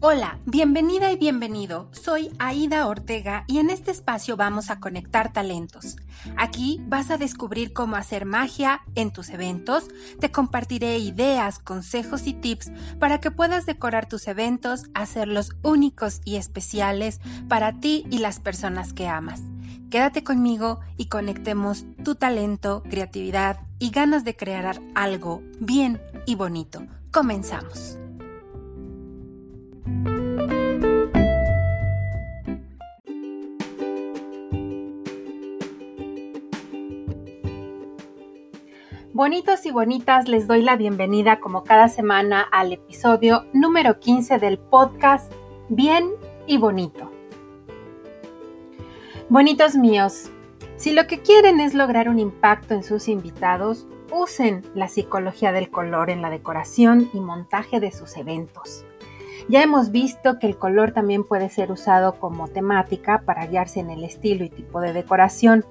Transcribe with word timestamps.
Hola, 0.00 0.38
bienvenida 0.46 1.10
y 1.10 1.16
bienvenido. 1.16 1.88
Soy 1.90 2.30
Aida 2.38 2.86
Ortega 2.86 3.42
y 3.48 3.58
en 3.58 3.68
este 3.68 3.90
espacio 3.90 4.36
vamos 4.36 4.70
a 4.70 4.78
conectar 4.78 5.32
talentos. 5.32 5.96
Aquí 6.36 6.80
vas 6.86 7.10
a 7.10 7.18
descubrir 7.18 7.72
cómo 7.72 7.96
hacer 7.96 8.24
magia 8.24 8.82
en 8.94 9.12
tus 9.12 9.28
eventos. 9.30 9.88
Te 10.20 10.30
compartiré 10.30 10.98
ideas, 10.98 11.58
consejos 11.58 12.28
y 12.28 12.34
tips 12.34 12.70
para 13.00 13.18
que 13.18 13.32
puedas 13.32 13.66
decorar 13.66 14.08
tus 14.08 14.28
eventos, 14.28 14.84
hacerlos 14.94 15.56
únicos 15.64 16.20
y 16.24 16.36
especiales 16.36 17.20
para 17.48 17.80
ti 17.80 18.06
y 18.08 18.18
las 18.18 18.38
personas 18.38 18.92
que 18.92 19.08
amas. 19.08 19.42
Quédate 19.90 20.22
conmigo 20.22 20.78
y 20.96 21.06
conectemos 21.06 21.86
tu 22.04 22.14
talento, 22.14 22.84
creatividad 22.88 23.62
y 23.80 23.90
ganas 23.90 24.22
de 24.22 24.36
crear 24.36 24.80
algo 24.94 25.42
bien 25.58 26.00
y 26.24 26.36
bonito. 26.36 26.86
Comenzamos. 27.10 27.98
Bonitos 39.18 39.66
y 39.66 39.72
bonitas, 39.72 40.28
les 40.28 40.46
doy 40.46 40.62
la 40.62 40.76
bienvenida 40.76 41.40
como 41.40 41.64
cada 41.64 41.88
semana 41.88 42.40
al 42.40 42.72
episodio 42.72 43.46
número 43.52 43.98
15 43.98 44.38
del 44.38 44.58
podcast 44.58 45.32
Bien 45.68 46.10
y 46.46 46.56
Bonito. 46.56 47.10
Bonitos 49.28 49.74
míos, 49.74 50.30
si 50.76 50.92
lo 50.92 51.08
que 51.08 51.18
quieren 51.20 51.58
es 51.58 51.74
lograr 51.74 52.08
un 52.08 52.20
impacto 52.20 52.74
en 52.74 52.84
sus 52.84 53.08
invitados, 53.08 53.88
usen 54.12 54.62
la 54.76 54.86
psicología 54.86 55.50
del 55.50 55.68
color 55.68 56.10
en 56.10 56.22
la 56.22 56.30
decoración 56.30 57.10
y 57.12 57.18
montaje 57.18 57.80
de 57.80 57.90
sus 57.90 58.16
eventos. 58.16 58.84
Ya 59.48 59.64
hemos 59.64 59.90
visto 59.90 60.38
que 60.38 60.46
el 60.46 60.56
color 60.56 60.92
también 60.92 61.24
puede 61.24 61.48
ser 61.48 61.72
usado 61.72 62.20
como 62.20 62.46
temática 62.46 63.22
para 63.26 63.46
guiarse 63.46 63.80
en 63.80 63.90
el 63.90 64.04
estilo 64.04 64.44
y 64.44 64.48
tipo 64.48 64.80
de 64.80 64.92
decoración, 64.92 65.64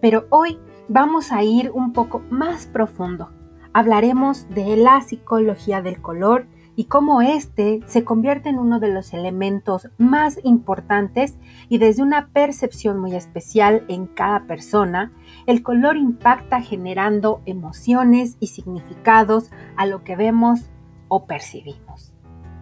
pero 0.00 0.24
hoy 0.30 0.58
vamos 0.88 1.32
a 1.32 1.42
ir 1.42 1.70
un 1.72 1.92
poco 1.92 2.22
más 2.30 2.66
profundo. 2.66 3.30
Hablaremos 3.72 4.48
de 4.48 4.76
la 4.76 5.00
psicología 5.00 5.82
del 5.82 6.00
color 6.00 6.46
y 6.76 6.84
cómo 6.84 7.22
éste 7.22 7.80
se 7.86 8.04
convierte 8.04 8.50
en 8.50 8.58
uno 8.58 8.78
de 8.80 8.92
los 8.92 9.14
elementos 9.14 9.88
más 9.96 10.38
importantes 10.44 11.38
y 11.68 11.78
desde 11.78 12.02
una 12.02 12.28
percepción 12.28 13.00
muy 13.00 13.14
especial 13.14 13.84
en 13.88 14.06
cada 14.06 14.46
persona, 14.46 15.12
el 15.46 15.62
color 15.62 15.96
impacta 15.96 16.60
generando 16.60 17.40
emociones 17.46 18.36
y 18.40 18.48
significados 18.48 19.50
a 19.76 19.86
lo 19.86 20.04
que 20.04 20.16
vemos 20.16 20.70
o 21.08 21.26
percibimos. 21.26 22.12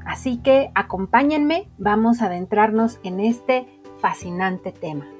Así 0.06 0.38
que 0.38 0.70
acompáñenme, 0.74 1.68
vamos 1.78 2.22
a 2.22 2.26
adentrarnos 2.26 3.00
en 3.02 3.20
este 3.20 3.66
fascinante 3.98 4.70
tema. 4.70 5.13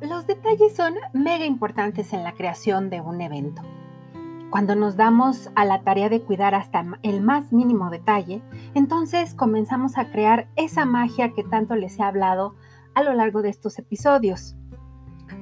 Los 0.00 0.26
detalles 0.26 0.74
son 0.74 0.94
mega 1.12 1.44
importantes 1.44 2.14
en 2.14 2.24
la 2.24 2.32
creación 2.32 2.88
de 2.88 3.02
un 3.02 3.20
evento. 3.20 3.60
Cuando 4.48 4.74
nos 4.74 4.96
damos 4.96 5.50
a 5.54 5.66
la 5.66 5.82
tarea 5.82 6.08
de 6.08 6.22
cuidar 6.22 6.54
hasta 6.54 6.82
el 7.02 7.20
más 7.20 7.52
mínimo 7.52 7.90
detalle, 7.90 8.40
entonces 8.74 9.34
comenzamos 9.34 9.98
a 9.98 10.10
crear 10.10 10.48
esa 10.56 10.86
magia 10.86 11.34
que 11.34 11.44
tanto 11.44 11.76
les 11.76 11.98
he 11.98 12.02
hablado 12.02 12.54
a 12.94 13.02
lo 13.02 13.12
largo 13.12 13.42
de 13.42 13.50
estos 13.50 13.78
episodios, 13.78 14.56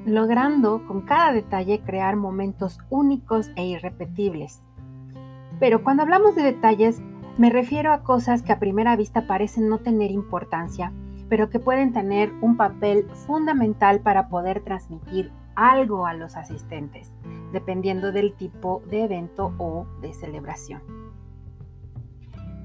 logrando 0.04 0.84
con 0.88 1.02
cada 1.02 1.32
detalle 1.32 1.80
crear 1.84 2.16
momentos 2.16 2.80
únicos 2.90 3.52
e 3.54 3.64
irrepetibles. 3.64 4.60
Pero 5.60 5.84
cuando 5.84 6.02
hablamos 6.02 6.34
de 6.34 6.42
detalles, 6.42 7.00
me 7.38 7.48
refiero 7.48 7.92
a 7.92 8.02
cosas 8.02 8.42
que 8.42 8.52
a 8.52 8.58
primera 8.58 8.96
vista 8.96 9.28
parecen 9.28 9.68
no 9.68 9.78
tener 9.78 10.10
importancia, 10.10 10.92
pero 11.28 11.50
que 11.50 11.58
pueden 11.58 11.92
tener 11.92 12.32
un 12.40 12.56
papel 12.56 13.06
fundamental 13.26 14.00
para 14.00 14.28
poder 14.28 14.62
transmitir 14.62 15.32
algo 15.56 16.06
a 16.06 16.14
los 16.14 16.36
asistentes, 16.36 17.12
dependiendo 17.52 18.12
del 18.12 18.34
tipo 18.34 18.82
de 18.90 19.04
evento 19.04 19.52
o 19.58 19.86
de 20.00 20.12
celebración. 20.12 20.82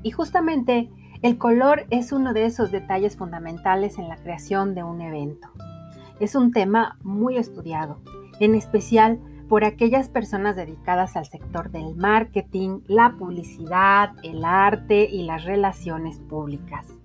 Y 0.03 0.11
justamente 0.11 0.89
el 1.21 1.37
color 1.37 1.85
es 1.89 2.11
uno 2.11 2.33
de 2.33 2.45
esos 2.45 2.71
detalles 2.71 3.17
fundamentales 3.17 3.97
en 3.97 4.07
la 4.07 4.15
creación 4.15 4.73
de 4.73 4.83
un 4.83 5.01
evento. 5.01 5.49
Es 6.19 6.35
un 6.35 6.51
tema 6.51 6.97
muy 7.03 7.37
estudiado, 7.37 7.99
en 8.39 8.55
especial 8.55 9.19
por 9.49 9.65
aquellas 9.65 10.09
personas 10.09 10.55
dedicadas 10.55 11.17
al 11.17 11.25
sector 11.25 11.71
del 11.71 11.95
marketing, 11.95 12.81
la 12.87 13.15
publicidad, 13.17 14.11
el 14.23 14.45
arte 14.45 15.09
y 15.11 15.23
las 15.23 15.43
relaciones 15.43 16.19
públicas. 16.19 16.98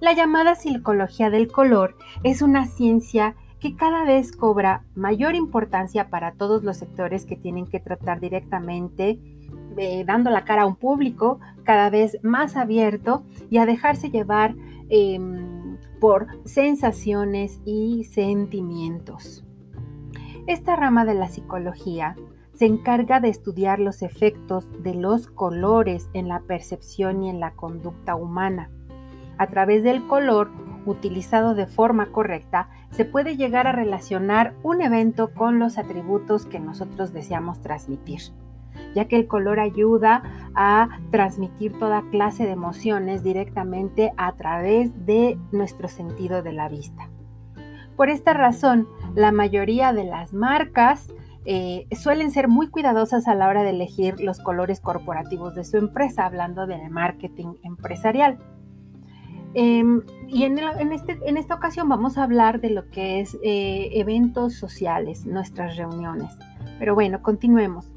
La 0.00 0.12
llamada 0.12 0.54
psicología 0.54 1.28
del 1.28 1.48
color 1.50 1.96
es 2.22 2.40
una 2.40 2.66
ciencia 2.66 3.34
que 3.58 3.74
cada 3.74 4.04
vez 4.04 4.30
cobra 4.30 4.84
mayor 4.94 5.34
importancia 5.34 6.08
para 6.08 6.34
todos 6.34 6.62
los 6.62 6.76
sectores 6.76 7.26
que 7.26 7.34
tienen 7.34 7.66
que 7.66 7.80
tratar 7.80 8.20
directamente, 8.20 9.18
eh, 9.76 10.04
dando 10.06 10.30
la 10.30 10.44
cara 10.44 10.62
a 10.62 10.66
un 10.66 10.76
público 10.76 11.40
cada 11.64 11.90
vez 11.90 12.16
más 12.22 12.56
abierto 12.56 13.24
y 13.50 13.58
a 13.58 13.66
dejarse 13.66 14.10
llevar 14.10 14.54
em, 14.88 15.78
por 16.00 16.28
sensaciones 16.44 17.60
y 17.64 18.04
sentimientos. 18.04 19.44
Esta 20.46 20.76
rama 20.76 21.04
de 21.04 21.14
la 21.14 21.28
psicología 21.28 22.14
se 22.54 22.66
encarga 22.66 23.18
de 23.18 23.30
estudiar 23.30 23.80
los 23.80 24.02
efectos 24.02 24.70
de 24.80 24.94
los 24.94 25.26
colores 25.26 26.08
en 26.12 26.28
la 26.28 26.40
percepción 26.42 27.24
y 27.24 27.30
en 27.30 27.40
la 27.40 27.54
conducta 27.54 28.14
humana 28.14 28.70
a 29.38 29.46
través 29.46 29.82
del 29.82 30.06
color 30.06 30.50
utilizado 30.86 31.54
de 31.54 31.66
forma 31.66 32.06
correcta, 32.06 32.68
se 32.90 33.04
puede 33.04 33.36
llegar 33.36 33.66
a 33.66 33.72
relacionar 33.72 34.54
un 34.62 34.82
evento 34.82 35.32
con 35.34 35.58
los 35.58 35.78
atributos 35.78 36.46
que 36.46 36.60
nosotros 36.60 37.12
deseamos 37.12 37.60
transmitir, 37.60 38.20
ya 38.94 39.06
que 39.06 39.16
el 39.16 39.26
color 39.26 39.60
ayuda 39.60 40.22
a 40.54 40.88
transmitir 41.10 41.78
toda 41.78 42.02
clase 42.10 42.44
de 42.44 42.52
emociones 42.52 43.22
directamente 43.22 44.12
a 44.16 44.32
través 44.32 45.06
de 45.06 45.38
nuestro 45.52 45.88
sentido 45.88 46.42
de 46.42 46.52
la 46.52 46.68
vista. 46.68 47.08
Por 47.96 48.10
esta 48.10 48.32
razón, 48.32 48.86
la 49.14 49.32
mayoría 49.32 49.92
de 49.92 50.04
las 50.04 50.32
marcas 50.32 51.12
eh, 51.44 51.86
suelen 51.96 52.30
ser 52.30 52.46
muy 52.46 52.68
cuidadosas 52.68 53.26
a 53.26 53.34
la 53.34 53.48
hora 53.48 53.62
de 53.62 53.70
elegir 53.70 54.20
los 54.20 54.38
colores 54.38 54.80
corporativos 54.80 55.54
de 55.54 55.64
su 55.64 55.78
empresa, 55.78 56.24
hablando 56.24 56.66
del 56.66 56.90
marketing 56.90 57.54
empresarial. 57.64 58.38
Em, 59.54 60.02
y 60.28 60.44
este, 60.44 61.18
en, 61.24 61.36
esta 61.36 61.54
ocasión 61.54 61.88
vamos 61.88 62.18
a 62.18 62.24
hablar 62.24 62.60
de 62.60 62.70
lo 62.70 62.88
que 62.90 63.20
es 63.20 63.36
eh, 63.42 63.90
eventos 63.94 64.54
sociales, 64.54 65.26
nuestras 65.26 65.76
reuniones. 65.76 66.36
Pero 66.78 66.94
bueno, 66.94 67.22
continuemos. 67.22 67.90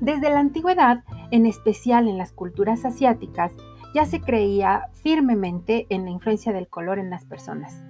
Desde 0.00 0.30
la 0.30 0.38
antigüedad, 0.38 1.02
en 1.30 1.46
especial 1.46 2.08
en 2.08 2.18
las 2.18 2.32
culturas 2.32 2.84
asiáticas, 2.84 3.52
ya 3.94 4.04
se 4.04 4.20
creía 4.20 4.88
firmemente 4.92 5.86
en 5.88 6.04
la 6.04 6.10
influencia 6.10 6.52
del 6.52 6.68
color 6.68 6.98
en 6.98 7.10
las 7.10 7.24
personas, 7.24 7.82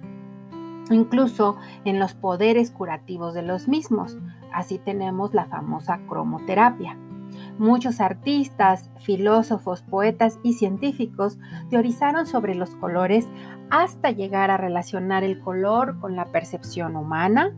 incluso 0.89 1.57
en 1.85 1.99
los 1.99 2.13
poderes 2.13 2.71
curativos 2.71 3.33
de 3.33 3.43
los 3.43 3.67
mismos. 3.67 4.17
Así 4.51 4.79
tenemos 4.79 5.33
la 5.33 5.45
famosa 5.45 5.99
cromoterapia. 6.07 6.97
Muchos 7.57 7.99
artistas, 7.99 8.89
filósofos, 8.97 9.81
poetas 9.81 10.39
y 10.43 10.53
científicos 10.53 11.37
teorizaron 11.69 12.25
sobre 12.25 12.55
los 12.55 12.71
colores 12.75 13.27
hasta 13.69 14.11
llegar 14.11 14.51
a 14.51 14.57
relacionar 14.57 15.23
el 15.23 15.39
color 15.39 15.99
con 15.99 16.15
la 16.15 16.25
percepción 16.25 16.95
humana, 16.95 17.53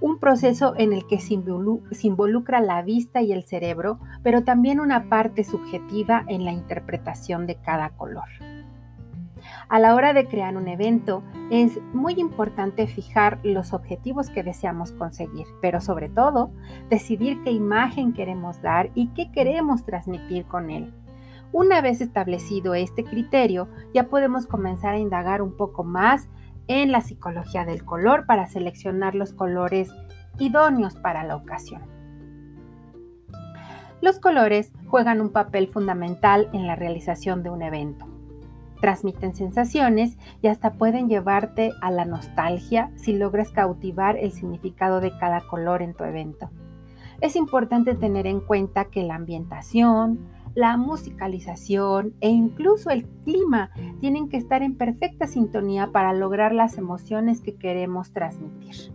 un 0.00 0.18
proceso 0.18 0.74
en 0.76 0.92
el 0.92 1.06
que 1.06 1.20
se 1.20 1.34
involucra 2.06 2.60
la 2.60 2.82
vista 2.82 3.22
y 3.22 3.32
el 3.32 3.44
cerebro, 3.44 4.00
pero 4.22 4.44
también 4.44 4.80
una 4.80 5.08
parte 5.08 5.44
subjetiva 5.44 6.24
en 6.28 6.44
la 6.44 6.52
interpretación 6.52 7.46
de 7.46 7.56
cada 7.56 7.90
color. 7.90 8.28
A 9.68 9.78
la 9.78 9.94
hora 9.94 10.12
de 10.12 10.26
crear 10.26 10.56
un 10.56 10.68
evento 10.68 11.22
es 11.50 11.80
muy 11.94 12.14
importante 12.14 12.86
fijar 12.86 13.40
los 13.42 13.72
objetivos 13.72 14.28
que 14.28 14.42
deseamos 14.42 14.92
conseguir, 14.92 15.46
pero 15.62 15.80
sobre 15.80 16.08
todo 16.08 16.50
decidir 16.90 17.42
qué 17.42 17.50
imagen 17.50 18.12
queremos 18.12 18.60
dar 18.60 18.90
y 18.94 19.08
qué 19.14 19.32
queremos 19.32 19.84
transmitir 19.84 20.44
con 20.44 20.70
él. 20.70 20.92
Una 21.52 21.80
vez 21.80 22.00
establecido 22.00 22.74
este 22.74 23.04
criterio, 23.04 23.68
ya 23.94 24.08
podemos 24.08 24.46
comenzar 24.46 24.94
a 24.94 24.98
indagar 24.98 25.40
un 25.40 25.56
poco 25.56 25.82
más 25.82 26.28
en 26.66 26.92
la 26.92 27.00
psicología 27.00 27.64
del 27.64 27.84
color 27.84 28.26
para 28.26 28.46
seleccionar 28.46 29.14
los 29.14 29.32
colores 29.32 29.90
idóneos 30.38 30.96
para 30.96 31.24
la 31.24 31.36
ocasión. 31.36 31.82
Los 34.02 34.18
colores 34.18 34.72
juegan 34.88 35.22
un 35.22 35.30
papel 35.30 35.68
fundamental 35.68 36.50
en 36.52 36.66
la 36.66 36.76
realización 36.76 37.42
de 37.42 37.50
un 37.50 37.62
evento 37.62 38.13
transmiten 38.84 39.34
sensaciones 39.34 40.18
y 40.42 40.48
hasta 40.48 40.74
pueden 40.74 41.08
llevarte 41.08 41.72
a 41.80 41.90
la 41.90 42.04
nostalgia 42.04 42.90
si 42.96 43.14
logras 43.14 43.50
cautivar 43.50 44.18
el 44.18 44.30
significado 44.30 45.00
de 45.00 45.16
cada 45.16 45.40
color 45.40 45.80
en 45.80 45.94
tu 45.94 46.04
evento. 46.04 46.50
Es 47.22 47.34
importante 47.34 47.94
tener 47.94 48.26
en 48.26 48.40
cuenta 48.40 48.90
que 48.90 49.02
la 49.02 49.14
ambientación, 49.14 50.28
la 50.54 50.76
musicalización 50.76 52.12
e 52.20 52.28
incluso 52.28 52.90
el 52.90 53.06
clima 53.24 53.70
tienen 54.00 54.28
que 54.28 54.36
estar 54.36 54.62
en 54.62 54.76
perfecta 54.76 55.26
sintonía 55.26 55.90
para 55.90 56.12
lograr 56.12 56.52
las 56.52 56.76
emociones 56.76 57.40
que 57.40 57.54
queremos 57.56 58.12
transmitir. 58.12 58.92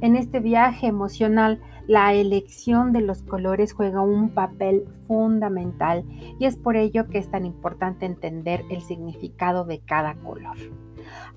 En 0.00 0.16
este 0.16 0.40
viaje 0.40 0.86
emocional, 0.86 1.60
la 1.86 2.14
elección 2.14 2.92
de 2.92 3.00
los 3.00 3.22
colores 3.22 3.72
juega 3.72 4.00
un 4.00 4.30
papel 4.30 4.84
fundamental 5.06 6.04
y 6.38 6.46
es 6.46 6.56
por 6.56 6.76
ello 6.76 7.06
que 7.08 7.18
es 7.18 7.30
tan 7.30 7.46
importante 7.46 8.06
entender 8.06 8.64
el 8.70 8.82
significado 8.82 9.64
de 9.64 9.78
cada 9.80 10.14
color. 10.14 10.56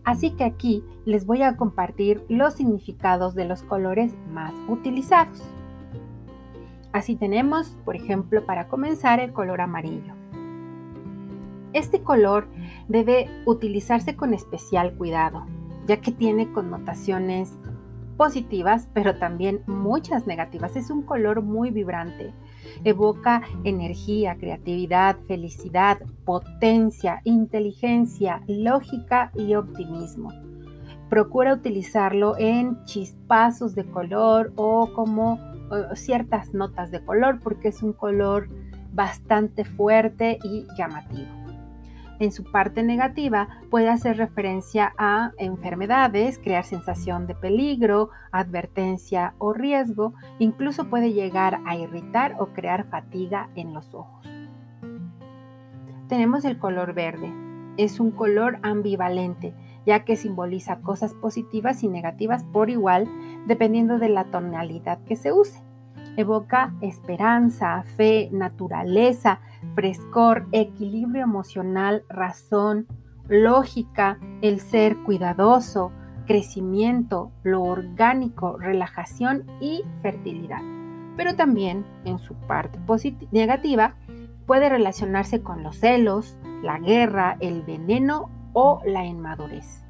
Así 0.04 0.31
que 0.31 0.44
aquí 0.44 0.84
les 1.06 1.25
voy 1.25 1.44
a 1.44 1.56
compartir 1.56 2.24
los 2.30 2.56
significados 2.56 3.36
de 3.36 3.46
los 3.46 3.62
colores 3.63 4.16
más 4.31 4.54
utilizados. 4.68 5.44
Así 6.92 7.16
tenemos, 7.16 7.78
por 7.86 7.96
ejemplo, 7.96 8.46
para 8.46 8.68
comenzar 8.68 9.19
el 9.19 9.31
color 9.31 9.62
amarillo. 9.62 10.13
Este 11.74 12.01
color 12.01 12.48
debe 12.88 13.30
utilizarse 13.46 14.16
con 14.16 14.34
especial 14.34 14.96
cuidado, 14.96 15.46
ya 15.86 16.01
que 16.01 16.12
tiene 16.12 16.51
connotaciones 16.51 17.54
positivas, 18.19 18.89
pero 18.94 19.16
también 19.16 19.62
muchas 19.66 20.27
negativas. 20.27 20.75
Es 20.75 20.89
un 20.89 21.04
color 21.04 21.42
muy 21.42 21.71
vibrante. 21.71 22.33
Evoca 22.83 23.42
energía, 23.63 24.36
creatividad, 24.36 25.16
felicidad, 25.25 26.00
potencia, 26.25 27.21
inteligencia, 27.24 28.44
lógica 28.45 29.31
y 29.33 29.56
optimismo. 29.56 30.33
Procura 31.10 31.54
utilizarlo 31.54 32.36
en 32.38 32.83
chispazos 32.83 33.74
de 33.74 33.86
color 33.86 34.51
o 34.57 34.92
como 34.94 35.39
ciertas 35.95 36.54
notas 36.54 36.92
de 36.92 37.04
color 37.06 37.39
porque 37.39 37.69
es 37.69 37.81
un 37.81 37.94
color 37.94 38.50
bastante 38.92 39.63
fuerte 39.63 40.39
y 40.44 40.65
llamativo 40.77 41.38
en 42.19 42.31
su 42.31 42.44
parte 42.44 42.83
negativa 42.83 43.48
puede 43.69 43.89
hacer 43.89 44.18
referencia 44.18 44.94
a 44.98 45.31
enfermedades, 45.38 46.38
crear 46.38 46.66
sensación 46.66 47.27
de 47.27 47.36
peligro, 47.36 48.10
advertencia 48.31 49.33
o 49.38 49.54
riesgo, 49.54 50.13
incluso 50.38 50.89
puede 50.89 51.13
llegar 51.13 51.60
a 51.66 51.75
irritar 51.75 52.36
o 52.39 52.48
crear 52.48 52.86
fatiga 52.89 53.50
en 53.56 53.74
los 53.74 53.94
ojos. 53.94 54.27
Tenemos 56.07 56.44
el 56.44 56.57
color 56.57 56.94
verde. 56.94 57.31
Es 57.77 58.00
un 58.00 58.12
color 58.12 58.60
ambivalente, 58.63 59.54
ya 59.86 60.04
que 60.04 60.18
simboliza 60.18 60.81
cosas 60.81 61.13
positivas 61.13 61.83
y 61.83 61.88
negativas 61.88 62.44
por 62.44 62.69
igual, 62.69 63.07
dependiendo 63.48 64.00
de 64.00 64.10
la 64.10 64.25
tonalidad 64.25 65.00
que 65.06 65.15
se 65.15 65.31
use. 65.31 65.62
Evoca 66.18 66.74
esperanza, 66.81 67.83
fe, 67.95 68.30
naturaleza, 68.33 69.39
frescor, 69.76 70.48
equilibrio 70.52 71.24
emocional, 71.24 72.04
razón, 72.10 72.88
lógica, 73.28 74.20
el 74.42 74.60
ser 74.60 74.98
cuidadoso, 75.04 75.92
crecimiento, 76.26 77.32
lo 77.44 77.64
orgánico, 77.64 78.58
relajación 78.58 79.46
y 79.62 79.84
fertilidad. 80.02 80.62
Pero 81.18 81.36
también 81.36 81.86
en 82.06 82.20
su 82.20 82.36
parte 82.36 82.80
negativa 83.32 83.96
puede 84.46 84.70
relacionarse 84.70 85.42
con 85.42 85.64
los 85.64 85.78
celos, 85.78 86.38
la 86.64 86.80
guerra, 86.80 87.38
el 87.40 87.62
veneno 87.64 88.30
o 88.54 88.82
la 88.86 89.06
inmadurez. 89.06 89.84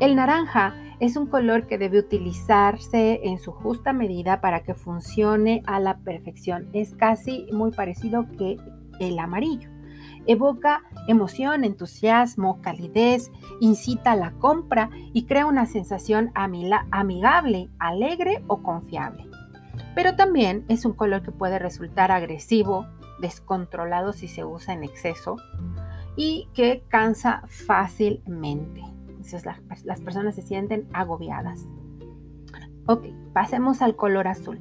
El 0.00 0.16
naranja 0.16 0.74
es 1.00 1.16
un 1.16 1.26
color 1.26 1.66
que 1.66 1.78
debe 1.78 1.98
utilizarse 1.98 3.20
en 3.22 3.38
su 3.38 3.52
justa 3.52 3.92
medida 3.92 4.40
para 4.40 4.62
que 4.62 4.74
funcione 4.74 5.62
a 5.66 5.78
la 5.78 5.98
perfección. 5.98 6.68
Es 6.72 6.94
casi 6.94 7.46
muy 7.52 7.70
parecido 7.70 8.26
que 8.36 8.56
el 8.98 9.18
amarillo. 9.18 9.70
Evoca 10.26 10.82
emoción, 11.06 11.64
entusiasmo, 11.64 12.60
calidez, 12.60 13.30
incita 13.60 14.12
a 14.12 14.16
la 14.16 14.32
compra 14.32 14.90
y 15.12 15.24
crea 15.24 15.46
una 15.46 15.66
sensación 15.66 16.32
amigable, 16.34 17.70
alegre 17.78 18.42
o 18.46 18.62
confiable. 18.62 19.26
Pero 19.94 20.16
también 20.16 20.64
es 20.68 20.84
un 20.84 20.92
color 20.92 21.22
que 21.22 21.32
puede 21.32 21.58
resultar 21.58 22.10
agresivo, 22.10 22.86
descontrolado 23.20 24.12
si 24.12 24.28
se 24.28 24.44
usa 24.44 24.74
en 24.74 24.84
exceso 24.84 25.36
y 26.16 26.48
que 26.52 26.84
cansa 26.88 27.42
fácilmente 27.46 28.97
las, 29.84 30.00
personas 30.00 30.34
se 30.34 30.42
sienten 30.42 30.88
agobiadas. 30.92 31.66
Ok, 32.86 33.06
pasemos 33.32 33.82
al 33.82 33.96
color 33.96 34.28
azul. 34.28 34.60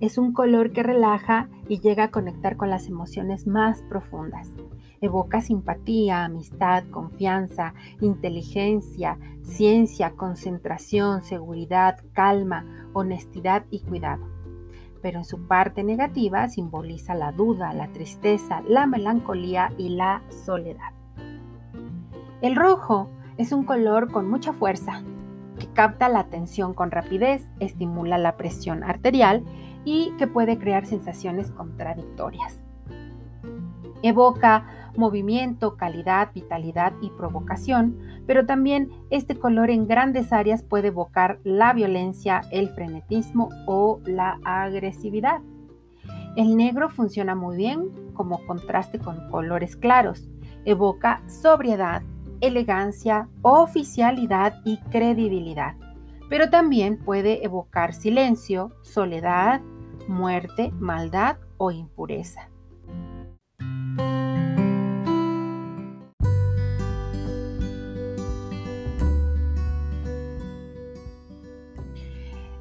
Es 0.00 0.18
un 0.18 0.32
color 0.32 0.72
que 0.72 0.82
relaja 0.82 1.48
y 1.68 1.80
llega 1.80 2.04
a 2.04 2.10
conectar 2.10 2.56
con 2.56 2.68
las 2.70 2.86
emociones 2.86 3.46
más 3.46 3.82
profundas. 3.82 4.50
Evoca 5.00 5.40
simpatía, 5.40 6.24
amistad, 6.24 6.84
confianza, 6.90 7.74
inteligencia, 8.00 9.18
ciencia, 9.42 10.12
concentración, 10.12 11.22
seguridad, 11.22 11.98
calma, 12.12 12.64
honestidad 12.92 13.64
y 13.70 13.80
cuidado. 13.80 14.26
Pero 15.02 15.18
en 15.18 15.24
su 15.24 15.46
parte 15.46 15.82
negativa 15.84 16.48
simboliza 16.48 17.14
la 17.14 17.32
duda, 17.32 17.72
la 17.72 17.88
tristeza, 17.88 18.62
la 18.68 18.86
melancolía 18.86 19.72
y 19.78 19.90
la 19.90 20.22
soledad. 20.44 20.92
El 22.42 22.54
rojo 22.54 23.10
es 23.38 23.52
un 23.52 23.64
color 23.64 24.10
con 24.10 24.28
mucha 24.28 24.52
fuerza, 24.52 25.02
que 25.58 25.66
capta 25.68 26.08
la 26.08 26.20
atención 26.20 26.74
con 26.74 26.90
rapidez, 26.90 27.48
estimula 27.60 28.18
la 28.18 28.36
presión 28.36 28.84
arterial 28.84 29.44
y 29.84 30.12
que 30.18 30.26
puede 30.26 30.58
crear 30.58 30.86
sensaciones 30.86 31.50
contradictorias. 31.50 32.60
Evoca 34.02 34.66
movimiento, 34.96 35.76
calidad, 35.76 36.30
vitalidad 36.34 36.92
y 37.00 37.10
provocación, 37.10 37.98
pero 38.26 38.46
también 38.46 38.90
este 39.10 39.38
color 39.38 39.70
en 39.70 39.86
grandes 39.86 40.32
áreas 40.32 40.62
puede 40.62 40.88
evocar 40.88 41.38
la 41.44 41.72
violencia, 41.72 42.42
el 42.50 42.68
frenetismo 42.70 43.48
o 43.66 44.00
la 44.04 44.38
agresividad. 44.44 45.40
El 46.36 46.56
negro 46.56 46.90
funciona 46.90 47.34
muy 47.34 47.56
bien 47.56 47.90
como 48.14 48.44
contraste 48.46 48.98
con 48.98 49.30
colores 49.30 49.76
claros. 49.76 50.28
Evoca 50.64 51.22
sobriedad, 51.28 52.02
elegancia, 52.40 53.28
oficialidad 53.42 54.60
y 54.64 54.78
credibilidad, 54.90 55.74
pero 56.28 56.50
también 56.50 56.98
puede 56.98 57.44
evocar 57.44 57.94
silencio, 57.94 58.72
soledad, 58.82 59.60
muerte, 60.08 60.70
maldad 60.78 61.38
o 61.58 61.70
impureza. 61.70 62.48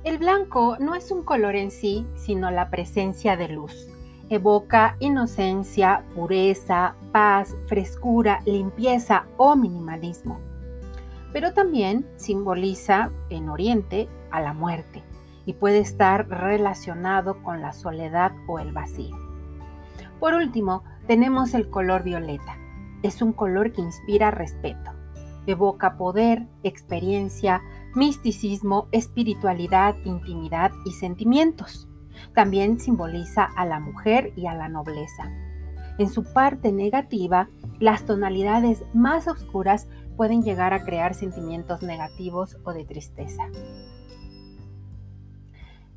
El 0.03 0.19
blanco 0.19 0.77
no 0.79 0.95
es 0.95 1.11
un 1.11 1.23
color 1.23 1.55
en 1.55 1.71
sí, 1.71 2.05
sino 2.15 2.51
la 2.51 2.69
presencia 2.69 3.35
de 3.35 3.49
luz 3.49 3.94
evoca 4.29 4.95
inocencia, 4.99 6.03
pureza, 6.15 6.95
paz, 7.11 7.55
frescura, 7.67 8.41
limpieza 8.45 9.25
o 9.37 9.55
minimalismo. 9.55 10.39
Pero 11.31 11.53
también 11.53 12.07
simboliza 12.15 13.11
en 13.29 13.49
Oriente 13.49 14.07
a 14.31 14.41
la 14.41 14.53
muerte 14.53 15.03
y 15.45 15.53
puede 15.53 15.79
estar 15.79 16.27
relacionado 16.27 17.43
con 17.43 17.61
la 17.61 17.73
soledad 17.73 18.31
o 18.47 18.59
el 18.59 18.71
vacío. 18.71 19.15
Por 20.19 20.33
último, 20.33 20.83
tenemos 21.07 21.53
el 21.53 21.69
color 21.69 22.03
violeta. 22.03 22.57
Es 23.03 23.21
un 23.21 23.33
color 23.33 23.71
que 23.71 23.81
inspira 23.81 24.31
respeto. 24.31 24.91
Evoca 25.45 25.97
poder, 25.97 26.47
experiencia, 26.63 27.61
misticismo, 27.93 28.87
espiritualidad, 28.91 29.95
intimidad 30.03 30.71
y 30.85 30.93
sentimientos. 30.93 31.87
También 32.33 32.79
simboliza 32.79 33.43
a 33.43 33.65
la 33.65 33.79
mujer 33.79 34.33
y 34.35 34.47
a 34.47 34.55
la 34.55 34.69
nobleza. 34.69 35.31
En 35.97 36.09
su 36.09 36.23
parte 36.33 36.71
negativa, 36.71 37.47
las 37.79 38.05
tonalidades 38.05 38.83
más 38.93 39.27
oscuras 39.27 39.87
pueden 40.17 40.43
llegar 40.43 40.73
a 40.73 40.83
crear 40.83 41.13
sentimientos 41.13 41.81
negativos 41.81 42.57
o 42.63 42.73
de 42.73 42.85
tristeza. 42.85 43.43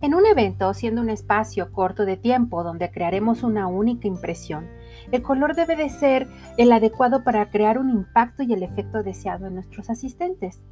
En 0.00 0.14
un 0.14 0.26
evento, 0.26 0.72
siendo 0.74 1.00
un 1.00 1.10
espacio 1.10 1.72
corto 1.72 2.04
de 2.04 2.16
tiempo 2.16 2.62
donde 2.62 2.92
crearemos 2.92 3.42
una 3.42 3.66
única 3.66 4.06
impresión, 4.06 4.68
el 5.10 5.22
color 5.22 5.56
debe 5.56 5.74
de 5.74 5.88
ser 5.88 6.28
el 6.56 6.70
adecuado 6.70 7.24
para 7.24 7.50
crear 7.50 7.78
un 7.78 7.90
impacto 7.90 8.44
y 8.44 8.52
el 8.52 8.62
efecto 8.62 9.02
deseado 9.02 9.46
en 9.46 9.54
nuestros 9.54 9.90
asistentes. 9.90 10.62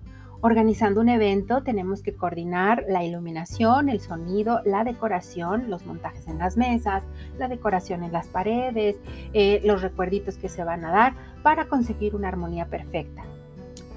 Organizando 0.47 1.01
un 1.01 1.09
evento 1.09 1.65
tenemos 1.65 2.03
que 2.03 2.15
coordinar 2.15 2.85
la 2.89 3.03
iluminación, 3.03 3.89
el 3.89 3.99
sonido, 3.99 4.61
la 4.65 4.85
decoración, 4.85 5.69
los 5.69 5.85
montajes 5.87 6.29
en 6.29 6.39
las 6.39 6.57
mesas, 6.57 7.03
la 7.37 7.49
decoración 7.49 8.05
en 8.05 8.13
las 8.13 8.29
paredes, 8.29 8.97
eh, 9.33 9.61
los 9.65 9.83
recuerditos 9.83 10.39
que 10.39 10.49
se 10.49 10.63
van 10.63 10.85
a 10.85 10.93
dar 10.93 11.15
para 11.43 11.65
conseguir 11.65 12.15
una 12.15 12.29
armonía 12.29 12.67
perfecta. 12.67 13.25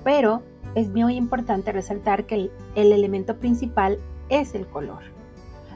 Pero 0.03 0.41
es 0.74 0.89
muy 0.89 1.18
importante 1.18 1.72
resaltar 1.72 2.25
que 2.25 2.34
el, 2.34 2.51
el 2.74 2.94
elemento 2.94 3.38
principal 3.38 4.00
es 4.29 4.56
el 4.56 4.65
color. 4.65 5.03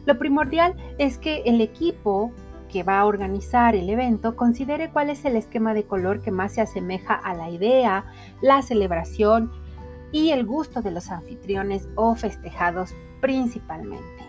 Lo 0.07 0.17
primordial 0.17 0.73
es 0.97 1.19
que 1.19 1.43
el 1.45 1.61
equipo 1.61 2.31
que 2.67 2.81
va 2.81 2.99
a 2.99 3.05
organizar 3.05 3.75
el 3.75 3.91
evento 3.91 4.35
considere 4.35 4.89
cuál 4.89 5.11
es 5.11 5.23
el 5.25 5.35
esquema 5.35 5.75
de 5.75 5.83
color 5.83 6.23
que 6.23 6.31
más 6.31 6.53
se 6.55 6.61
asemeja 6.61 7.13
a 7.13 7.35
la 7.35 7.51
idea, 7.51 8.05
la 8.41 8.63
celebración 8.63 9.51
y 10.13 10.29
el 10.29 10.45
gusto 10.45 10.81
de 10.81 10.91
los 10.91 11.11
anfitriones 11.11 11.89
o 11.95 12.15
festejados 12.15 12.95
principalmente. 13.19 14.23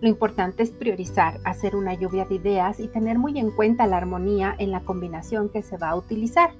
Lo 0.00 0.08
importante 0.08 0.64
es 0.64 0.72
priorizar, 0.72 1.38
hacer 1.44 1.76
una 1.76 1.94
lluvia 1.94 2.24
de 2.24 2.34
ideas 2.34 2.80
y 2.80 2.88
tener 2.88 3.18
muy 3.18 3.38
en 3.38 3.52
cuenta 3.52 3.86
la 3.86 3.96
armonía 3.96 4.54
en 4.58 4.72
la 4.72 4.80
combinación 4.80 5.48
que 5.48 5.62
se 5.62 5.76
va 5.76 5.90
a 5.90 5.96
utilizar 5.96 6.50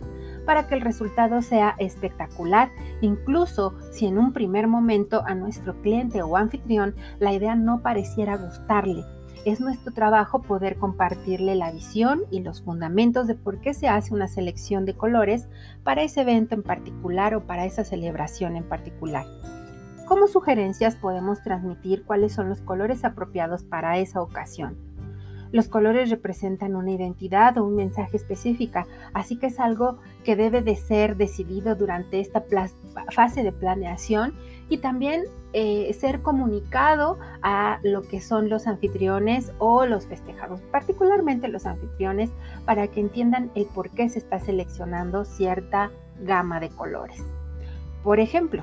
para 0.46 0.66
que 0.66 0.76
el 0.76 0.80
resultado 0.80 1.42
sea 1.42 1.74
espectacular, 1.78 2.70
incluso 3.00 3.74
si 3.90 4.06
en 4.06 4.18
un 4.18 4.32
primer 4.32 4.68
momento 4.68 5.22
a 5.26 5.34
nuestro 5.34 5.74
cliente 5.82 6.22
o 6.22 6.36
anfitrión 6.36 6.94
la 7.18 7.32
idea 7.32 7.54
no 7.54 7.82
pareciera 7.82 8.36
gustarle 8.36 9.04
es 9.44 9.60
nuestro 9.60 9.92
trabajo 9.92 10.42
poder 10.42 10.76
compartirle 10.76 11.54
la 11.54 11.72
visión 11.72 12.22
y 12.30 12.40
los 12.40 12.62
fundamentos 12.62 13.26
de 13.26 13.34
por 13.34 13.60
qué 13.60 13.74
se 13.74 13.88
hace 13.88 14.14
una 14.14 14.28
selección 14.28 14.84
de 14.84 14.94
colores 14.94 15.48
para 15.82 16.02
ese 16.02 16.20
evento 16.20 16.54
en 16.54 16.62
particular 16.62 17.34
o 17.34 17.44
para 17.46 17.64
esa 17.64 17.84
celebración 17.84 18.56
en 18.56 18.64
particular. 18.64 19.26
Como 20.06 20.28
sugerencias 20.28 20.96
podemos 20.96 21.42
transmitir 21.42 22.04
cuáles 22.04 22.32
son 22.32 22.48
los 22.48 22.60
colores 22.60 23.04
apropiados 23.04 23.64
para 23.64 23.98
esa 23.98 24.20
ocasión. 24.20 24.76
Los 25.52 25.68
colores 25.68 26.08
representan 26.08 26.76
una 26.76 26.92
identidad 26.92 27.58
o 27.58 27.64
un 27.64 27.76
mensaje 27.76 28.16
específica, 28.16 28.86
así 29.12 29.38
que 29.38 29.46
es 29.46 29.60
algo 29.60 29.98
que 30.24 30.34
debe 30.34 30.62
de 30.62 30.76
ser 30.76 31.16
decidido 31.16 31.74
durante 31.74 32.20
esta 32.20 32.42
fase 33.10 33.42
de 33.42 33.52
planeación 33.52 34.34
y 34.72 34.78
también 34.78 35.24
eh, 35.52 35.92
ser 35.92 36.22
comunicado 36.22 37.18
a 37.42 37.78
lo 37.82 38.00
que 38.00 38.22
son 38.22 38.48
los 38.48 38.66
anfitriones 38.66 39.52
o 39.58 39.84
los 39.84 40.06
festejados, 40.06 40.62
particularmente 40.70 41.48
los 41.48 41.66
anfitriones, 41.66 42.30
para 42.64 42.88
que 42.88 43.00
entiendan 43.00 43.50
el 43.54 43.66
por 43.66 43.90
qué 43.90 44.08
se 44.08 44.18
está 44.18 44.40
seleccionando 44.40 45.26
cierta 45.26 45.90
gama 46.22 46.58
de 46.58 46.70
colores. 46.70 47.22
Por 48.02 48.18
ejemplo, 48.18 48.62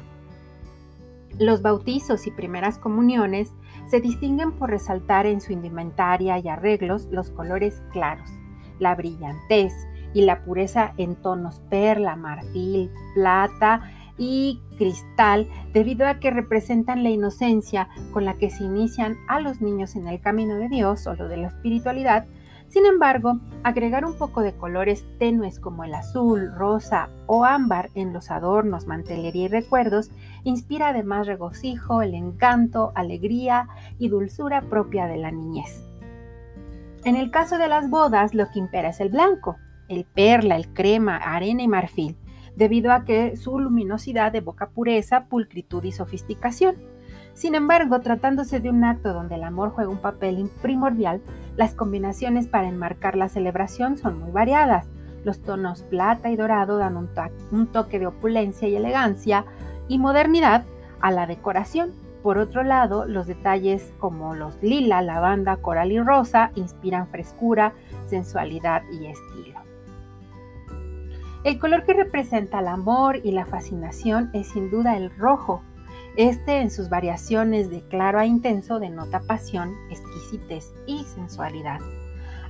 los 1.38 1.62
bautizos 1.62 2.26
y 2.26 2.32
primeras 2.32 2.80
comuniones 2.80 3.54
se 3.88 4.02
distinguen 4.02 4.54
por 4.54 4.72
resaltar 4.72 5.28
en 5.28 5.42
su 5.42 5.54
indumentaria 5.54 6.40
y 6.40 6.50
arreglos 6.50 7.06
los 7.12 7.30
colores 7.30 7.84
claros, 7.92 8.32
la 8.80 8.96
brillantez 8.96 9.74
y 10.16 10.24
la 10.24 10.44
pureza 10.44 10.92
en 10.98 11.16
tonos 11.16 11.60
perla, 11.70 12.16
marfil, 12.16 12.90
plata 13.14 13.84
y 14.20 14.62
cristal 14.78 15.48
debido 15.74 16.06
a 16.06 16.20
que 16.20 16.30
representan 16.30 17.04
la 17.04 17.10
inocencia 17.10 17.88
con 18.12 18.26
la 18.26 18.38
que 18.38 18.52
se 18.52 18.66
inician 18.66 19.18
a 19.28 19.40
los 19.40 19.62
niños 19.62 19.96
en 19.96 20.08
el 20.08 20.22
camino 20.22 20.56
de 20.56 20.70
Dios 20.70 21.08
o 21.08 21.16
lo 21.16 21.28
de 21.28 21.38
la 21.38 21.48
espiritualidad. 21.48 22.28
Sin 22.68 22.86
embargo, 22.86 23.40
agregar 23.64 24.06
un 24.06 24.16
poco 24.16 24.42
de 24.42 24.56
colores 24.56 25.04
tenues 25.18 25.60
como 25.60 25.86
el 25.86 25.96
azul, 25.96 26.52
rosa 26.54 27.10
o 27.26 27.44
ámbar 27.44 27.90
en 27.96 28.14
los 28.14 28.30
adornos, 28.30 28.86
mantelería 28.86 29.46
y 29.46 29.48
recuerdos 29.48 30.12
inspira 30.44 30.90
además 30.90 31.26
regocijo, 31.26 32.04
el 32.04 32.14
encanto, 32.14 32.92
alegría 32.94 33.68
y 33.98 34.10
dulzura 34.10 34.62
propia 34.62 35.08
de 35.08 35.18
la 35.18 35.32
niñez. 35.32 35.84
En 37.06 37.16
el 37.16 37.32
caso 37.32 37.58
de 37.58 37.70
las 37.70 37.90
bodas, 37.90 38.36
lo 38.36 38.48
que 38.52 38.60
impera 38.60 38.90
es 38.90 39.00
el 39.00 39.10
blanco, 39.10 39.56
el 39.88 40.06
perla, 40.06 40.56
el 40.56 40.72
crema, 40.74 41.18
arena 41.18 41.64
y 41.64 41.68
marfil 41.68 42.19
debido 42.60 42.92
a 42.92 43.06
que 43.06 43.38
su 43.38 43.58
luminosidad 43.58 44.36
evoca 44.36 44.70
pureza, 44.70 45.26
pulcritud 45.26 45.82
y 45.86 45.94
sofisticación. 45.94 46.76
Sin 47.34 47.56
embargo, 47.56 48.02
tratándose 48.02 48.60
de 48.60 48.70
un 48.70 48.84
acto 48.84 49.14
donde 49.14 49.36
el 49.36 49.46
amor 49.46 49.70
juega 49.70 49.90
un 49.90 50.02
papel 50.02 50.50
primordial, 50.62 51.22
las 51.56 51.74
combinaciones 51.74 52.48
para 52.48 52.68
enmarcar 52.68 53.16
la 53.16 53.30
celebración 53.30 53.98
son 53.98 54.20
muy 54.20 54.32
variadas. 54.32 54.88
Los 55.24 55.42
tonos 55.42 55.84
plata 55.84 56.32
y 56.32 56.36
dorado 56.36 56.78
dan 56.78 56.98
un, 56.98 57.68
toque 57.68 57.98
de 57.98 58.08
opulencia 58.08 58.68
y 58.68 58.76
elegancia 58.76 59.46
y 59.88 59.98
modernidad 59.98 60.66
a 61.00 61.12
la 61.12 61.28
decoración. 61.28 61.94
Por 62.24 62.38
otro 62.38 62.64
lado, 62.64 63.06
los 63.06 63.26
detalles 63.26 63.94
como 64.00 64.36
los 64.36 64.62
lila, 64.62 65.02
lavanda, 65.02 65.56
coral 65.56 65.94
y 65.94 66.00
rosa 66.02 66.52
inspiran 66.56 67.08
frescura, 67.08 67.72
sensualidad 68.08 68.84
y 68.92 69.06
estilo. 69.06 69.69
El 71.46 71.58
color 71.58 71.86
que 71.86 71.94
representa 71.94 72.60
el 72.60 72.68
amor 72.68 73.22
y 73.24 73.32
la 73.32 73.46
fascinación 73.46 74.30
es 74.34 74.50
sin 74.50 74.70
duda 74.70 74.98
el 74.98 75.10
rojo. 75.16 75.64
Este 76.18 76.60
en 76.60 76.70
sus 76.70 76.90
variaciones 76.90 77.70
de 77.70 77.82
claro 77.88 78.20
a 78.20 78.26
intenso 78.26 78.78
denota 78.78 79.22
pasión, 79.22 79.74
exquisitez 79.90 80.74
y 80.86 81.06
sensualidad. 81.06 81.80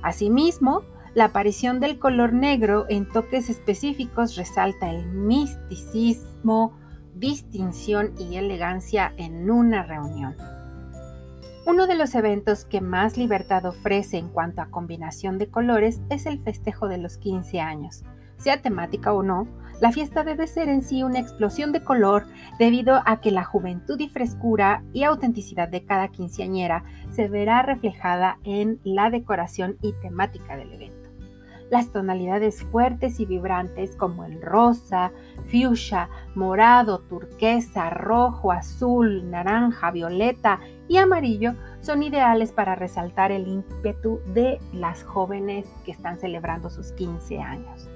Asimismo, 0.02 0.82
la 1.14 1.26
aparición 1.26 1.78
del 1.78 2.00
color 2.00 2.32
negro 2.32 2.86
en 2.88 3.08
toques 3.08 3.48
específicos 3.48 4.34
resalta 4.34 4.90
el 4.90 5.06
misticismo, 5.06 6.76
distinción 7.14 8.12
y 8.18 8.36
elegancia 8.36 9.12
en 9.16 9.50
una 9.50 9.84
reunión. 9.84 10.34
Uno 11.64 11.86
de 11.86 11.94
los 11.94 12.16
eventos 12.16 12.64
que 12.64 12.80
más 12.80 13.16
libertad 13.16 13.66
ofrece 13.66 14.18
en 14.18 14.30
cuanto 14.30 14.62
a 14.62 14.70
combinación 14.70 15.38
de 15.38 15.48
colores 15.48 16.00
es 16.10 16.26
el 16.26 16.40
festejo 16.40 16.88
de 16.88 16.98
los 16.98 17.18
15 17.18 17.60
años 17.60 18.02
sea 18.40 18.62
temática 18.62 19.12
o 19.12 19.22
no, 19.22 19.46
la 19.80 19.92
fiesta 19.92 20.24
debe 20.24 20.46
ser 20.46 20.68
en 20.68 20.82
sí 20.82 21.02
una 21.02 21.18
explosión 21.20 21.72
de 21.72 21.82
color 21.82 22.26
debido 22.58 23.00
a 23.06 23.20
que 23.20 23.30
la 23.30 23.44
juventud 23.44 23.98
y 23.98 24.08
frescura 24.08 24.82
y 24.92 25.04
autenticidad 25.04 25.68
de 25.68 25.84
cada 25.84 26.08
quinceañera 26.08 26.84
se 27.10 27.28
verá 27.28 27.62
reflejada 27.62 28.38
en 28.44 28.78
la 28.84 29.08
decoración 29.08 29.78
y 29.80 29.94
temática 30.02 30.56
del 30.56 30.72
evento. 30.72 31.08
Las 31.70 31.92
tonalidades 31.92 32.62
fuertes 32.64 33.20
y 33.20 33.26
vibrantes 33.26 33.94
como 33.96 34.24
el 34.24 34.42
rosa, 34.42 35.12
fuchsia, 35.50 36.10
morado, 36.34 36.98
turquesa, 36.98 37.90
rojo, 37.90 38.52
azul, 38.52 39.30
naranja, 39.30 39.92
violeta 39.92 40.60
y 40.88 40.96
amarillo 40.96 41.54
son 41.80 42.02
ideales 42.02 42.52
para 42.52 42.74
resaltar 42.74 43.32
el 43.32 43.46
ímpetu 43.46 44.20
de 44.34 44.58
las 44.72 45.04
jóvenes 45.04 45.66
que 45.84 45.92
están 45.92 46.18
celebrando 46.18 46.70
sus 46.70 46.92
15 46.92 47.38
años. 47.38 47.89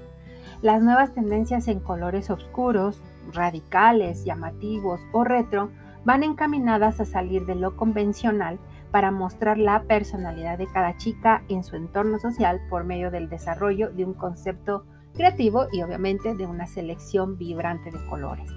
Las 0.61 0.81
nuevas 0.81 1.13
tendencias 1.13 1.67
en 1.67 1.79
colores 1.79 2.29
oscuros, 2.29 3.01
radicales, 3.33 4.25
llamativos 4.25 5.01
o 5.11 5.23
retro 5.23 5.69
van 6.05 6.23
encaminadas 6.23 7.01
a 7.01 7.05
salir 7.05 7.45
de 7.45 7.55
lo 7.55 7.75
convencional 7.75 8.59
para 8.91 9.11
mostrar 9.11 9.57
la 9.57 9.83
personalidad 9.83 10.57
de 10.57 10.67
cada 10.67 10.95
chica 10.97 11.43
en 11.49 11.63
su 11.63 11.75
entorno 11.75 12.19
social 12.19 12.61
por 12.69 12.85
medio 12.85 13.11
del 13.11 13.27
desarrollo 13.27 13.89
de 13.91 14.05
un 14.05 14.13
concepto 14.13 14.85
creativo 15.13 15.67
y 15.71 15.81
obviamente 15.81 16.35
de 16.35 16.45
una 16.45 16.67
selección 16.67 17.37
vibrante 17.37 17.91
de 17.91 18.05
colores. 18.07 18.51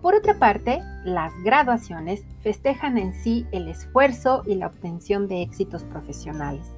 Por 0.00 0.14
otra 0.14 0.38
parte, 0.38 0.80
las 1.04 1.32
graduaciones 1.42 2.24
festejan 2.40 2.98
en 2.98 3.12
sí 3.12 3.46
el 3.50 3.68
esfuerzo 3.68 4.44
y 4.46 4.54
la 4.54 4.68
obtención 4.68 5.26
de 5.26 5.42
éxitos 5.42 5.82
profesionales. 5.84 6.77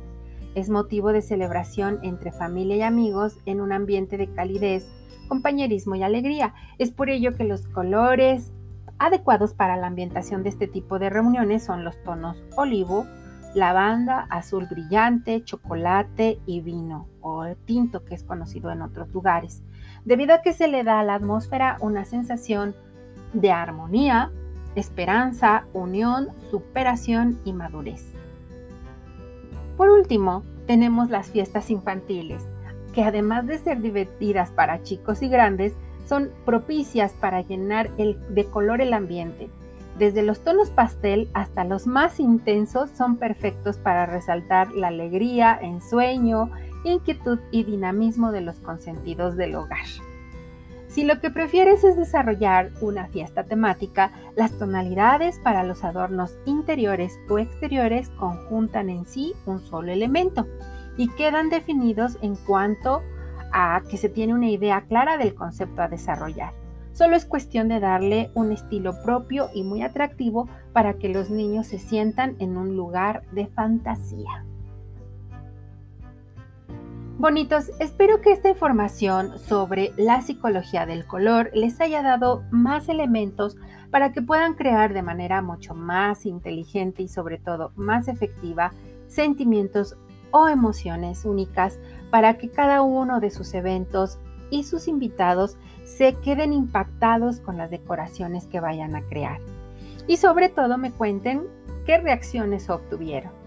Es 0.54 0.68
motivo 0.68 1.12
de 1.12 1.22
celebración 1.22 1.98
entre 2.02 2.32
familia 2.32 2.76
y 2.76 2.82
amigos 2.82 3.38
en 3.46 3.60
un 3.60 3.72
ambiente 3.72 4.16
de 4.16 4.32
calidez, 4.32 4.88
compañerismo 5.28 5.94
y 5.94 6.02
alegría. 6.02 6.54
Es 6.78 6.90
por 6.90 7.08
ello 7.08 7.36
que 7.36 7.44
los 7.44 7.68
colores 7.68 8.52
adecuados 8.98 9.54
para 9.54 9.76
la 9.76 9.86
ambientación 9.86 10.42
de 10.42 10.50
este 10.50 10.66
tipo 10.66 10.98
de 10.98 11.08
reuniones 11.08 11.64
son 11.64 11.84
los 11.84 12.02
tonos 12.02 12.42
olivo, 12.56 13.06
lavanda, 13.54 14.26
azul 14.30 14.66
brillante, 14.70 15.42
chocolate 15.42 16.38
y 16.46 16.60
vino 16.60 17.08
o 17.20 17.44
tinto 17.64 18.04
que 18.04 18.14
es 18.14 18.24
conocido 18.24 18.70
en 18.70 18.82
otros 18.82 19.08
lugares, 19.10 19.62
debido 20.04 20.34
a 20.34 20.42
que 20.42 20.52
se 20.52 20.68
le 20.68 20.84
da 20.84 21.00
a 21.00 21.04
la 21.04 21.14
atmósfera 21.14 21.76
una 21.80 22.04
sensación 22.04 22.74
de 23.32 23.50
armonía, 23.52 24.30
esperanza, 24.74 25.64
unión, 25.72 26.28
superación 26.50 27.38
y 27.44 27.52
madurez. 27.52 28.19
Por 29.80 29.88
último, 29.88 30.44
tenemos 30.66 31.08
las 31.08 31.30
fiestas 31.30 31.70
infantiles, 31.70 32.46
que 32.92 33.02
además 33.02 33.46
de 33.46 33.56
ser 33.56 33.80
divertidas 33.80 34.50
para 34.50 34.82
chicos 34.82 35.22
y 35.22 35.28
grandes, 35.30 35.72
son 36.06 36.28
propicias 36.44 37.14
para 37.14 37.40
llenar 37.40 37.88
de 37.96 38.44
color 38.44 38.82
el 38.82 38.92
ambiente. 38.92 39.48
Desde 39.98 40.22
los 40.22 40.44
tonos 40.44 40.68
pastel 40.68 41.30
hasta 41.32 41.64
los 41.64 41.86
más 41.86 42.20
intensos 42.20 42.90
son 42.90 43.16
perfectos 43.16 43.78
para 43.78 44.04
resaltar 44.04 44.70
la 44.72 44.88
alegría, 44.88 45.58
ensueño, 45.58 46.50
inquietud 46.84 47.38
y 47.50 47.64
dinamismo 47.64 48.32
de 48.32 48.42
los 48.42 48.56
consentidos 48.56 49.34
del 49.38 49.54
hogar. 49.54 49.86
Si 50.90 51.04
lo 51.04 51.20
que 51.20 51.30
prefieres 51.30 51.84
es 51.84 51.96
desarrollar 51.96 52.72
una 52.80 53.06
fiesta 53.06 53.44
temática, 53.44 54.10
las 54.34 54.58
tonalidades 54.58 55.38
para 55.38 55.62
los 55.62 55.84
adornos 55.84 56.36
interiores 56.46 57.16
o 57.28 57.38
exteriores 57.38 58.10
conjuntan 58.18 58.90
en 58.90 59.06
sí 59.06 59.32
un 59.46 59.60
solo 59.60 59.92
elemento 59.92 60.48
y 60.96 61.06
quedan 61.10 61.48
definidos 61.48 62.18
en 62.22 62.34
cuanto 62.34 63.02
a 63.52 63.82
que 63.88 63.98
se 63.98 64.08
tiene 64.08 64.34
una 64.34 64.50
idea 64.50 64.80
clara 64.88 65.16
del 65.16 65.36
concepto 65.36 65.80
a 65.80 65.86
desarrollar. 65.86 66.54
Solo 66.92 67.14
es 67.14 67.24
cuestión 67.24 67.68
de 67.68 67.78
darle 67.78 68.32
un 68.34 68.50
estilo 68.50 69.00
propio 69.04 69.48
y 69.54 69.62
muy 69.62 69.82
atractivo 69.82 70.48
para 70.72 70.94
que 70.94 71.08
los 71.08 71.30
niños 71.30 71.68
se 71.68 71.78
sientan 71.78 72.34
en 72.40 72.56
un 72.56 72.74
lugar 72.74 73.22
de 73.30 73.46
fantasía. 73.46 74.44
Bonitos, 77.20 77.70
espero 77.80 78.22
que 78.22 78.32
esta 78.32 78.48
información 78.48 79.38
sobre 79.38 79.92
la 79.98 80.22
psicología 80.22 80.86
del 80.86 81.04
color 81.04 81.50
les 81.52 81.78
haya 81.82 82.00
dado 82.00 82.44
más 82.50 82.88
elementos 82.88 83.58
para 83.90 84.12
que 84.12 84.22
puedan 84.22 84.54
crear 84.54 84.94
de 84.94 85.02
manera 85.02 85.42
mucho 85.42 85.74
más 85.74 86.24
inteligente 86.24 87.02
y 87.02 87.08
sobre 87.08 87.36
todo 87.36 87.72
más 87.76 88.08
efectiva 88.08 88.72
sentimientos 89.06 89.98
o 90.30 90.48
emociones 90.48 91.26
únicas 91.26 91.78
para 92.10 92.38
que 92.38 92.48
cada 92.48 92.80
uno 92.80 93.20
de 93.20 93.28
sus 93.28 93.52
eventos 93.52 94.18
y 94.48 94.64
sus 94.64 94.88
invitados 94.88 95.58
se 95.84 96.14
queden 96.14 96.54
impactados 96.54 97.40
con 97.40 97.58
las 97.58 97.70
decoraciones 97.70 98.46
que 98.46 98.60
vayan 98.60 98.96
a 98.96 99.02
crear. 99.02 99.42
Y 100.06 100.16
sobre 100.16 100.48
todo 100.48 100.78
me 100.78 100.90
cuenten 100.90 101.42
qué 101.84 101.98
reacciones 101.98 102.70
obtuvieron. 102.70 103.39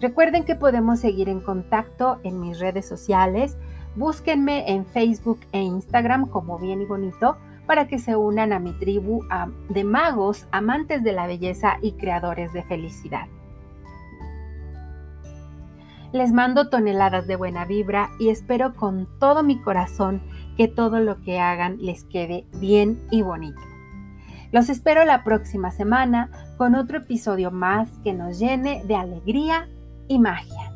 Recuerden 0.00 0.44
que 0.44 0.54
podemos 0.54 0.98
seguir 0.98 1.28
en 1.28 1.40
contacto 1.40 2.20
en 2.22 2.40
mis 2.40 2.58
redes 2.58 2.88
sociales. 2.88 3.58
Búsquenme 3.96 4.70
en 4.70 4.86
Facebook 4.86 5.40
e 5.52 5.60
Instagram 5.60 6.26
como 6.26 6.58
bien 6.58 6.80
y 6.80 6.86
bonito 6.86 7.36
para 7.66 7.86
que 7.86 7.98
se 7.98 8.16
unan 8.16 8.52
a 8.52 8.58
mi 8.58 8.72
tribu 8.72 9.22
de 9.68 9.84
magos, 9.84 10.48
amantes 10.52 11.04
de 11.04 11.12
la 11.12 11.26
belleza 11.26 11.76
y 11.82 11.92
creadores 11.92 12.52
de 12.52 12.62
felicidad. 12.62 13.26
Les 16.12 16.32
mando 16.32 16.70
toneladas 16.70 17.26
de 17.26 17.36
buena 17.36 17.66
vibra 17.66 18.10
y 18.18 18.30
espero 18.30 18.74
con 18.74 19.06
todo 19.20 19.42
mi 19.42 19.60
corazón 19.60 20.22
que 20.56 20.66
todo 20.66 20.98
lo 20.98 21.20
que 21.20 21.38
hagan 21.38 21.76
les 21.78 22.04
quede 22.04 22.46
bien 22.54 23.00
y 23.10 23.22
bonito. 23.22 23.60
Los 24.50 24.68
espero 24.68 25.04
la 25.04 25.22
próxima 25.22 25.70
semana 25.70 26.30
con 26.56 26.74
otro 26.74 26.98
episodio 26.98 27.52
más 27.52 27.88
que 28.02 28.12
nos 28.12 28.40
llene 28.40 28.82
de 28.86 28.96
alegría 28.96 29.68
y 30.10 30.18
magia. 30.18 30.69